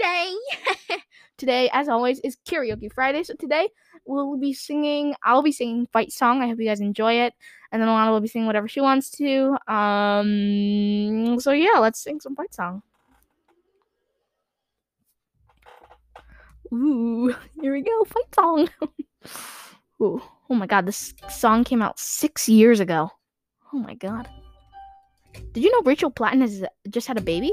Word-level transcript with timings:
Friday. 0.00 0.34
today, 1.36 1.70
as 1.72 1.88
always, 1.88 2.20
is 2.20 2.36
Karaoke 2.48 2.92
Friday. 2.92 3.22
So 3.22 3.34
today 3.34 3.68
we'll 4.04 4.36
be 4.38 4.52
singing. 4.52 5.14
I'll 5.24 5.42
be 5.42 5.52
singing 5.52 5.86
Fight 5.92 6.12
Song. 6.12 6.42
I 6.42 6.48
hope 6.48 6.58
you 6.58 6.66
guys 6.66 6.80
enjoy 6.80 7.14
it. 7.14 7.34
And 7.72 7.80
then 7.80 7.88
Alana 7.88 8.10
will 8.10 8.20
be 8.20 8.28
singing 8.28 8.46
whatever 8.46 8.68
she 8.68 8.80
wants 8.80 9.10
to. 9.12 9.56
Um. 9.72 11.38
So 11.40 11.52
yeah, 11.52 11.78
let's 11.78 12.02
sing 12.02 12.20
some 12.20 12.34
Fight 12.34 12.54
Song. 12.54 12.82
Ooh, 16.72 17.34
here 17.60 17.72
we 17.72 17.82
go. 17.82 18.04
Fight 18.04 18.34
Song. 18.34 18.68
Ooh. 20.02 20.22
Oh 20.48 20.54
my 20.54 20.66
god, 20.66 20.86
this 20.86 21.14
song 21.28 21.62
came 21.62 21.80
out 21.80 21.98
six 22.00 22.48
years 22.48 22.80
ago. 22.80 23.10
Oh 23.72 23.78
my 23.78 23.94
god. 23.94 24.28
Did 25.52 25.62
you 25.62 25.70
know 25.70 25.82
Rachel 25.84 26.10
Platten 26.10 26.40
has 26.40 26.64
just 26.88 27.06
had 27.06 27.16
a 27.16 27.20
baby? 27.20 27.52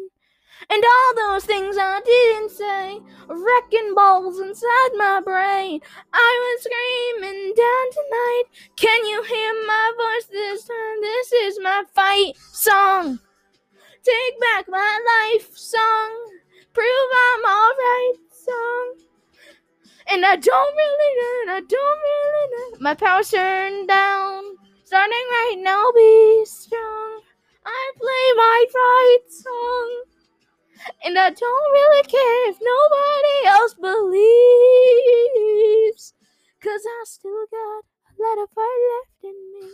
And 0.69 0.83
all 0.83 1.15
those 1.15 1.45
things 1.45 1.75
I 1.79 2.01
didn't 2.05 2.51
say, 2.51 2.99
wrecking 3.27 3.93
balls 3.95 4.39
inside 4.39 4.91
my 4.95 5.21
brain. 5.23 5.81
I 6.13 6.31
was 6.43 6.63
screaming 6.63 7.53
down 7.55 7.85
tonight. 7.91 8.43
Can 8.75 9.05
you 9.05 9.23
hear 9.23 9.53
my 9.67 9.91
voice 9.97 10.27
this 10.31 10.63
time? 10.65 11.01
This 11.01 11.31
is 11.31 11.59
my 11.61 11.83
fight 11.93 12.33
song. 12.51 13.19
Take 14.03 14.39
back 14.39 14.65
my 14.67 14.99
life 15.13 15.55
song. 15.55 16.11
Prove 16.73 16.85
I'm 16.85 17.45
alright 17.45 18.19
song. 18.31 18.95
And 20.11 20.25
I 20.25 20.35
don't 20.35 20.75
really 20.75 21.47
know, 21.47 21.53
I 21.53 21.61
don't 21.67 21.99
really 22.07 22.71
know. 22.71 22.77
My 22.79 22.93
power's 22.95 23.29
turned 23.29 23.87
down. 23.87 24.43
Starting 24.83 25.27
right 25.31 25.55
now, 25.59 25.91
be 25.95 26.43
strong. 26.45 27.21
I 27.65 27.91
play 27.97 28.33
my 28.35 28.65
fight 28.73 29.31
song. 29.31 30.10
And 31.03 31.17
I 31.17 31.31
don't 31.31 31.71
really 31.71 32.03
care 32.03 32.49
if 32.49 32.59
nobody 32.61 33.47
else 33.47 33.73
believes. 33.73 34.13
Cause 36.61 36.85
I 36.85 37.03
still 37.05 37.45
got 37.49 37.83
a 38.07 38.21
lot 38.21 38.37
of 38.43 38.49
fire 38.51 38.65
left 38.93 39.23
in 39.23 39.35
me. 39.53 39.67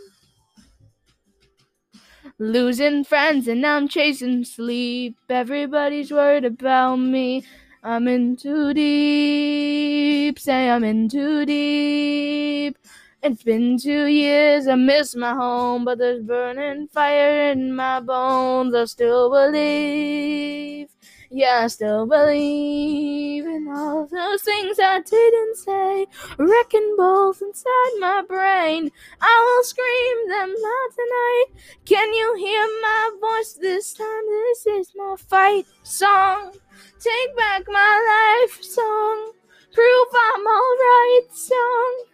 Losing 2.38 3.04
friends 3.04 3.46
and 3.46 3.66
I'm 3.66 3.88
chasing 3.88 4.44
sleep. 4.44 5.18
Everybody's 5.28 6.10
worried 6.10 6.46
about 6.46 6.96
me. 6.96 7.44
I'm 7.82 8.08
in 8.08 8.36
too 8.36 8.72
deep. 8.72 10.38
Say 10.38 10.70
I'm 10.70 10.82
in 10.82 11.10
too 11.10 11.44
deep. 11.44 12.78
It's 13.20 13.42
been 13.42 13.76
two 13.76 14.06
years, 14.06 14.68
I 14.68 14.76
miss 14.76 15.16
my 15.16 15.32
home, 15.34 15.84
but 15.84 15.98
there's 15.98 16.22
burning 16.22 16.86
fire 16.86 17.50
in 17.50 17.74
my 17.74 17.98
bones. 17.98 18.74
I 18.74 18.84
still 18.84 19.28
believe. 19.28 20.88
Yeah, 21.30 21.60
I 21.64 21.66
still 21.66 22.06
believe 22.06 23.44
in 23.44 23.68
all 23.68 24.06
those 24.06 24.42
things 24.42 24.78
I 24.80 25.00
didn't 25.00 25.56
say. 25.56 26.06
Wrecking 26.38 26.94
balls 26.96 27.42
inside 27.42 27.92
my 27.98 28.22
brain. 28.26 28.90
I 29.20 29.36
will 29.44 29.64
scream 29.64 30.28
them 30.30 30.48
loud 30.48 30.88
tonight. 30.94 31.46
Can 31.84 32.14
you 32.14 32.34
hear 32.38 32.64
my 32.80 33.10
voice 33.20 33.58
this 33.60 33.92
time? 33.92 34.24
This 34.26 34.66
is 34.66 34.92
my 34.96 35.16
fight 35.18 35.66
song. 35.82 36.52
Take 36.98 37.36
back 37.36 37.64
my 37.68 38.46
life 38.48 38.62
song. 38.62 39.32
Prove 39.74 40.08
I'm 40.32 40.46
alright 40.46 41.30
song. 41.32 42.04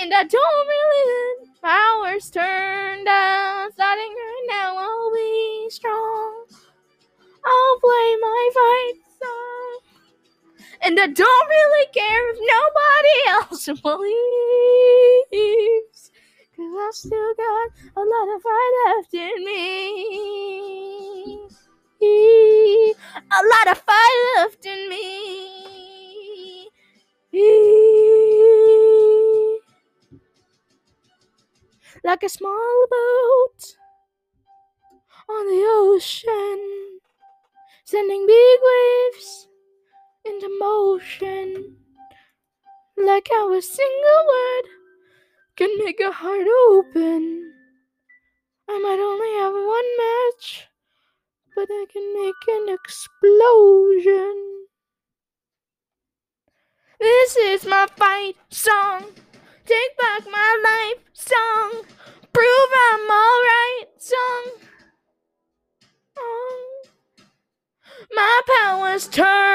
And 0.00 0.12
I 0.12 0.24
don't 0.24 0.68
really 0.68 1.48
powers 1.62 2.30
turn 2.30 3.04
down. 3.04 3.72
Starting 3.72 4.14
And 10.84 10.98
I 10.98 11.06
don't 11.06 11.48
really 11.48 11.86
care 11.94 12.30
if 12.30 12.38
nobody 12.54 13.28
else 13.28 13.66
believes. 13.82 14.10
Cause 16.56 16.74
I 16.76 16.90
still 16.92 17.34
got 17.34 17.70
a 17.96 18.00
lot 18.04 18.34
of 18.34 18.42
fight 18.42 18.72
left 18.86 19.14
in 19.14 19.44
me. 19.44 19.52
A 22.02 22.94
lot 23.52 23.66
of 23.70 23.78
fight 23.78 24.18
left 24.36 24.66
in 24.66 24.88
me. 24.88 24.98
Like 32.04 32.24
a 32.24 32.28
small 32.28 32.86
boat 32.90 33.76
on 35.28 35.46
the 35.46 35.64
ocean 35.64 36.98
sending 37.84 38.26
big 38.26 38.58
waves 38.64 39.46
into 40.24 40.48
motion. 40.58 41.76
Like 42.96 43.28
how 43.30 43.52
a 43.52 43.62
single 43.62 44.26
word 44.28 44.64
can 45.56 45.70
make 45.84 46.00
a 46.00 46.12
heart 46.12 46.46
open. 46.68 47.52
I 48.68 48.78
might 48.78 49.00
only 49.00 49.32
have 49.40 49.52
one 49.52 49.90
match, 49.98 50.68
but 51.56 51.68
I 51.70 51.86
can 51.92 52.14
make 52.14 52.34
an 52.48 52.74
explosion. 52.74 54.66
This 57.00 57.36
is 57.36 57.66
my 57.66 57.86
fight 57.96 58.36
song. 58.50 59.06
Take 59.66 59.98
back 59.98 60.22
my 60.30 60.52
life 60.64 61.02
song. 61.12 61.84
Prove 62.32 62.70
I'm 62.92 63.10
alright 63.10 63.88
song. 63.98 64.68
Oh, 66.18 66.82
my 68.12 68.40
power's 68.56 69.08
turned 69.08 69.28
on. 69.28 69.51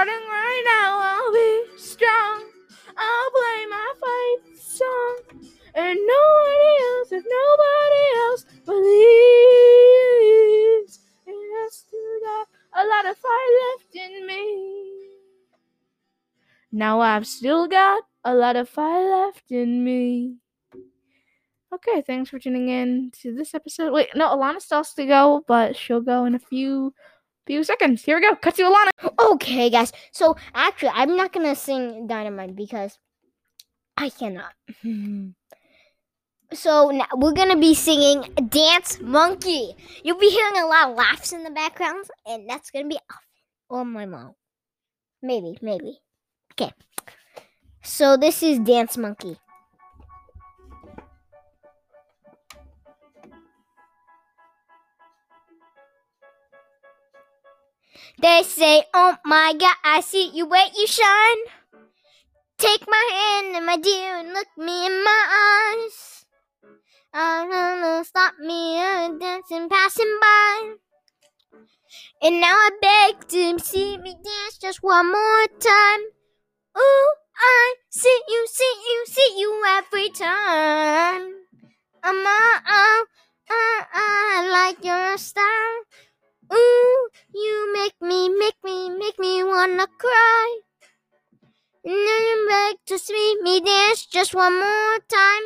Starting 0.00 0.26
right 0.30 0.64
now, 0.64 0.98
I'll 0.98 1.30
be 1.30 1.76
strong. 1.76 2.44
I'll 2.96 3.30
play 3.32 3.66
my 3.68 3.92
fight 4.00 4.38
song. 4.56 5.18
And 5.74 5.98
nobody 6.06 6.70
else, 6.88 7.12
if 7.12 7.22
nobody 7.28 8.04
else 8.16 8.42
believes, 8.64 9.84
and 11.26 11.36
I 11.36 11.68
still 11.70 12.18
got 12.24 12.48
a 12.80 12.82
lot 12.88 13.04
of 13.10 13.18
fight 13.18 13.52
left 13.76 13.94
in 13.94 14.26
me. 14.26 14.42
Now 16.72 17.00
I've 17.02 17.26
still 17.26 17.68
got 17.68 18.02
a 18.24 18.34
lot 18.34 18.56
of 18.56 18.70
fire 18.70 19.26
left 19.26 19.50
in 19.50 19.84
me. 19.84 20.36
Okay, 21.74 22.00
thanks 22.06 22.30
for 22.30 22.38
tuning 22.38 22.70
in 22.70 23.10
to 23.20 23.34
this 23.34 23.52
episode. 23.52 23.92
Wait, 23.92 24.08
no, 24.14 24.34
Alana 24.34 24.62
still 24.62 24.78
has 24.78 24.94
to 24.94 25.04
go, 25.04 25.44
but 25.46 25.76
she'll 25.76 26.00
go 26.00 26.24
in 26.24 26.34
a 26.34 26.38
few 26.38 26.94
few 27.50 27.64
seconds. 27.64 28.04
Here 28.04 28.14
we 28.14 28.22
go. 28.22 28.36
Cut 28.36 28.54
to 28.54 28.62
Alana. 28.62 29.10
Okay, 29.18 29.70
guys. 29.70 29.92
So 30.12 30.36
actually, 30.54 30.94
I'm 30.94 31.16
not 31.16 31.32
gonna 31.32 31.56
sing 31.56 32.06
Dynamite 32.06 32.54
because 32.54 32.96
I 33.96 34.08
cannot. 34.08 34.54
so 36.54 36.90
now 36.90 37.10
we're 37.16 37.32
gonna 37.32 37.58
be 37.58 37.74
singing 37.74 38.22
Dance 38.48 39.00
Monkey. 39.00 39.74
You'll 40.04 40.22
be 40.22 40.30
hearing 40.30 40.62
a 40.62 40.66
lot 40.66 40.90
of 40.90 40.96
laughs 40.96 41.32
in 41.32 41.42
the 41.42 41.50
background, 41.50 42.04
and 42.24 42.48
that's 42.48 42.70
gonna 42.70 42.86
be 42.86 43.02
off 43.10 43.26
or 43.68 43.84
my 43.84 44.06
mom. 44.06 44.36
Maybe, 45.20 45.58
maybe. 45.60 45.98
Okay. 46.54 46.72
So 47.82 48.16
this 48.16 48.44
is 48.44 48.60
Dance 48.60 48.96
Monkey. 48.96 49.38
They 58.18 58.42
say, 58.44 58.84
Oh 58.94 59.16
my 59.24 59.52
god, 59.58 59.76
I 59.84 60.00
see 60.00 60.30
you 60.32 60.46
wait, 60.46 60.72
you 60.76 60.86
shine. 60.86 61.38
Take 62.58 62.86
my 62.86 63.10
hand, 63.12 63.66
my 63.66 63.76
dear, 63.76 64.18
and 64.18 64.32
look 64.32 64.46
me 64.56 64.86
in 64.86 65.02
my 65.02 65.84
eyes. 65.88 66.24
I 67.14 67.46
don't 67.46 67.80
know, 67.82 68.02
stop 68.04 68.34
me, 68.38 68.78
I'm 68.78 69.18
dancing, 69.18 69.68
passing 69.68 70.18
by. 70.20 70.74
And 72.22 72.40
now 72.40 72.54
I 72.54 72.70
beg 72.80 73.28
to 73.28 73.58
see 73.58 73.98
me 73.98 74.14
dance 74.14 74.58
just 74.60 74.82
one 74.82 75.10
more 75.10 75.46
time. 75.58 76.00
Ooh, 76.78 77.14
I 77.38 77.74
see 77.90 78.20
you, 78.28 78.46
see 78.48 78.74
you, 78.90 79.04
see 79.06 79.34
you 79.38 79.62
every 79.68 80.10
time. 80.10 81.34
I'm 82.02 82.26
uh, 82.26 82.60
uh, 82.66 83.04
uh, 83.50 83.84
uh, 83.94 84.50
like 84.52 84.84
your 84.84 85.18
style. 85.18 85.80
Ooh, 86.52 87.08
you 87.34 87.72
make 87.74 87.89
just 94.20 94.34
one 94.34 94.52
more 94.52 94.98
time. 95.08 95.44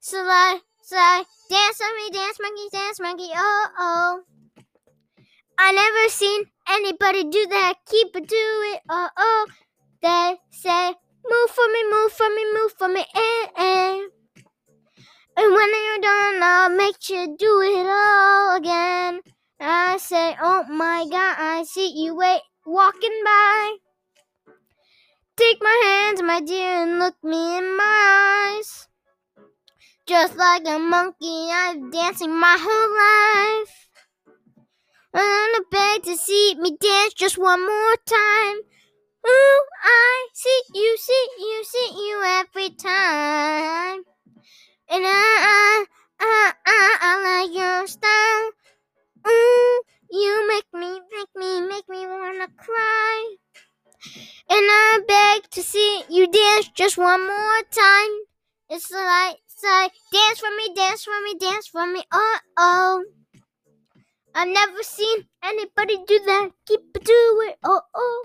Slide, 0.00 0.60
slide, 0.82 1.24
dance 1.50 1.80
on 1.82 1.96
me, 1.96 2.10
dance 2.10 2.38
monkey, 2.40 2.68
dance 2.72 2.98
monkey, 2.98 3.28
oh 3.36 3.66
oh. 3.78 4.20
I 5.58 5.72
never 5.72 6.08
seen 6.08 6.44
anybody 6.66 7.24
do 7.24 7.46
that. 7.50 7.74
Keep 7.90 8.16
it, 8.16 8.26
do 8.26 8.46
it, 8.72 8.80
oh 8.88 9.08
oh. 9.18 9.46
They 10.00 10.36
say, 10.50 10.94
move 11.28 11.50
for 11.50 11.68
me, 11.74 11.80
move 11.92 12.12
for 12.12 12.28
me, 12.30 12.44
move 12.54 12.72
for 12.78 12.88
me, 12.88 13.04
eh 13.14 13.46
eh. 13.58 14.00
And 15.36 15.52
when 15.54 15.70
you're 15.84 16.00
done, 16.00 16.42
I'll 16.42 16.70
make 16.70 17.10
you 17.10 17.36
do 17.38 17.60
it 17.60 17.86
all 17.86 18.56
again. 18.56 19.20
I 19.60 19.98
say, 19.98 20.34
oh 20.40 20.64
my 20.70 21.04
God, 21.10 21.36
I 21.38 21.64
see 21.64 21.92
you 22.02 22.14
wait 22.16 22.40
walking 22.64 23.20
by. 23.26 23.76
Take 25.36 25.58
my 25.60 25.80
hands, 25.84 26.22
my 26.22 26.40
dear, 26.40 26.82
and 26.82 26.98
look 26.98 27.14
me 27.22 27.58
in 27.58 27.76
my 27.76 28.56
eyes. 28.56 28.88
Just 30.06 30.34
like 30.34 30.62
a 30.66 30.78
monkey, 30.78 31.48
I'm 31.52 31.90
dancing 31.90 32.34
my 32.40 32.56
whole 32.58 33.60
life. 33.60 33.88
I'm 35.12 35.52
gonna 35.52 35.64
beg 35.70 36.04
to 36.04 36.16
see 36.16 36.54
me 36.58 36.74
dance 36.80 37.12
just 37.12 37.36
one 37.36 37.60
more 37.60 37.96
time. 38.06 38.56
Ooh, 39.28 39.62
I 39.82 40.28
see 40.32 40.60
you, 40.72 40.96
see 40.96 41.28
you, 41.38 41.64
see 41.64 41.90
you 42.08 42.22
every 42.24 42.70
time. 42.70 44.04
And 44.88 45.04
I, 45.04 45.26
I, 45.52 45.84
I, 46.18 46.52
I, 46.64 46.98
I 47.02 47.44
like 47.44 47.54
your 47.54 47.86
style. 47.86 48.50
Ooh, 49.28 49.82
you 50.10 50.48
make 50.48 50.72
me, 50.72 51.00
make 51.12 51.28
me, 51.36 51.60
make 51.60 51.88
me 51.90 52.06
wanna 52.06 52.48
cry. 52.56 53.36
I 55.56 55.58
to 55.58 55.66
see 55.66 56.02
you 56.10 56.26
dance 56.26 56.68
just 56.74 56.98
one 56.98 57.26
more 57.26 57.60
time. 57.70 58.10
It's 58.68 58.90
like, 58.90 59.36
it's 59.46 59.62
like, 59.64 59.92
dance 60.12 60.40
for 60.40 60.50
me, 60.54 60.74
dance 60.74 61.04
for 61.04 61.22
me, 61.24 61.34
dance 61.38 61.66
for 61.68 61.86
me. 61.86 62.00
Uh 62.12 62.38
oh. 62.58 63.04
I've 64.34 64.48
never 64.48 64.82
seen 64.82 65.24
anybody 65.42 65.96
do 66.06 66.20
that. 66.26 66.50
Keep 66.66 66.80
it, 66.94 67.04
do 67.04 67.44
it. 67.48 67.56
Oh 67.64 67.80
oh. 67.94 68.24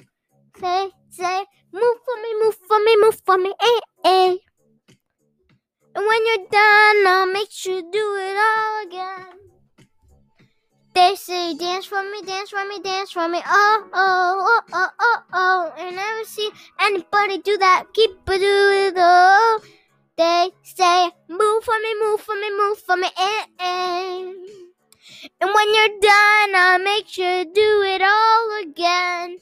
Say, 0.60 0.92
say, 1.10 1.45
move 1.72 1.98
for 2.04 2.18
me, 2.22 2.44
move 2.44 2.57
for 2.68 2.80
me, 2.83 2.98
move 3.00 3.22
for 3.25 3.38
me. 3.38 3.54
Eh, 3.62 3.80
eh. 4.04 4.36
And 5.95 6.06
when 6.06 6.25
you're 6.25 6.48
done, 6.51 7.07
I'll 7.07 7.31
make 7.31 7.51
sure 7.51 7.81
do 7.81 8.16
it 8.19 8.38
all 8.38 8.88
again. 8.88 9.42
They 10.94 11.16
say, 11.16 11.56
dance 11.56 11.86
for 11.86 12.04
me, 12.04 12.24
dance 12.24 12.50
for 12.50 12.68
me, 12.68 12.81
dance 12.81 13.12
for 13.12 13.30
me. 13.30 13.39
Oh, 13.45 13.89
oh, 13.94 14.62
oh, 14.74 14.74
oh, 14.74 14.89
oh, 15.00 15.24
oh. 15.31 15.74
And 15.77 15.98
never 16.21 16.29
see 16.29 16.50
anybody 16.79 17.38
do 17.39 17.57
that. 17.57 17.85
Keep 17.94 18.12
it, 18.27 18.39
do 18.39 18.69
it, 18.88 18.94
oh. 18.97 19.62
They 20.18 20.50
say, 20.63 21.09
move 21.29 21.63
for 21.63 21.73
me, 21.81 21.95
move 22.00 22.21
for 22.21 22.35
me, 22.35 22.50
move 22.51 22.77
for 22.79 22.97
me. 22.97 23.07
Eh, 23.18 23.45
eh. 23.59 24.33
And 25.39 25.50
when 25.53 25.73
you're 25.73 26.00
done, 26.01 26.56
I'll 26.56 26.79
make 26.79 27.07
sure 27.07 27.44
to 27.44 27.51
do 27.51 27.81
it 27.83 28.01
all 28.01 28.62
again. 28.62 29.38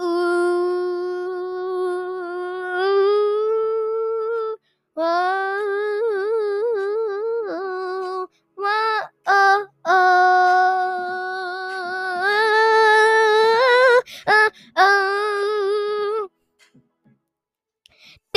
Ooh, 0.00 0.35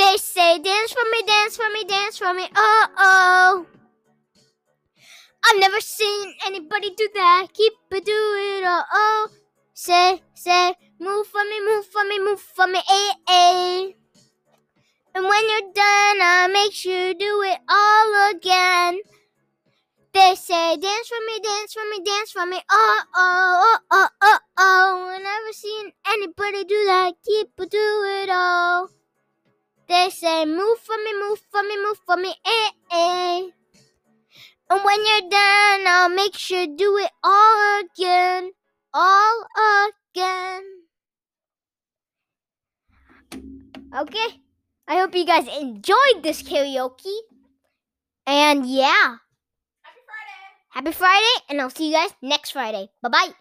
They 0.00 0.16
say, 0.16 0.58
dance 0.60 0.92
for 0.92 1.04
me, 1.12 1.22
dance 1.26 1.56
for 1.58 1.70
me, 1.74 1.84
dance 1.84 2.16
for 2.16 2.32
me, 2.32 2.48
oh, 2.56 2.86
oh. 2.96 3.66
I've 5.44 5.60
never 5.60 5.78
seen 5.82 6.34
anybody 6.46 6.94
do 6.96 7.06
that. 7.12 7.48
Keep 7.52 7.74
it, 7.90 8.04
do 8.06 8.10
it, 8.10 8.64
oh, 8.64 8.82
oh. 8.94 9.28
Say, 9.74 10.22
say, 10.32 10.74
move 10.98 11.26
for 11.26 11.44
me, 11.44 11.60
move 11.66 11.84
for 11.84 12.02
me, 12.04 12.18
move 12.18 12.40
for 12.40 12.66
me, 12.66 12.78
eh, 12.78 13.12
eh. 13.28 13.90
And 15.14 15.24
when 15.26 15.50
you're 15.50 15.72
done, 15.74 16.18
I'll 16.22 16.48
make 16.48 16.72
sure 16.72 17.12
do 17.12 17.42
it 17.42 17.58
all 17.68 18.30
again. 18.30 19.00
They 20.14 20.34
say, 20.34 20.78
dance 20.78 21.08
for 21.08 21.20
me, 21.26 21.40
dance 21.42 21.74
for 21.74 21.84
me, 21.90 22.02
dance 22.02 22.32
for 22.32 22.46
me, 22.46 22.58
oh, 22.70 23.02
oh, 23.16 23.76
oh, 23.76 23.78
oh, 23.90 24.08
oh, 24.22 24.38
oh. 24.56 25.10
I've 25.14 25.22
never 25.22 25.52
seen 25.52 25.92
anybody 26.08 26.64
do 26.64 26.84
that. 26.86 27.12
Keep 27.22 27.54
do 27.68 28.22
it 28.22 28.29
say, 30.20 30.44
move 30.44 30.78
for 30.78 30.96
me, 30.96 31.12
move 31.14 31.40
for 31.50 31.62
me, 31.62 31.76
move 31.82 31.98
for 32.04 32.16
me, 32.16 32.34
eh, 32.44 32.70
eh. 32.92 33.40
And 34.70 34.84
when 34.84 35.00
you're 35.06 35.30
done, 35.30 35.80
I'll 35.86 36.08
make 36.10 36.36
sure 36.36 36.66
do 36.66 36.98
it 36.98 37.10
all 37.24 37.80
again. 37.80 38.52
All 38.92 39.46
again. 40.14 40.62
Okay. 43.96 44.28
I 44.86 44.98
hope 44.98 45.14
you 45.14 45.24
guys 45.24 45.48
enjoyed 45.48 46.22
this 46.22 46.42
karaoke. 46.42 47.16
And 48.26 48.66
yeah. 48.66 49.16
Happy 49.82 50.02
Friday. 50.06 50.38
Happy 50.68 50.92
Friday, 50.92 51.34
and 51.48 51.60
I'll 51.60 51.70
see 51.70 51.88
you 51.88 51.94
guys 51.94 52.10
next 52.22 52.50
Friday. 52.50 52.90
Bye 53.02 53.08
bye. 53.08 53.39